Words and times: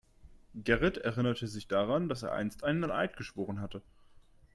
Gerrit 0.55 0.97
erinnerte 0.97 1.47
sich 1.47 1.67
daran, 1.67 2.09
dass 2.09 2.23
er 2.23 2.31
einst 2.31 2.63
einen 2.63 2.89
Eid 2.89 3.17
geschworen 3.17 3.61
hatte. 3.61 3.83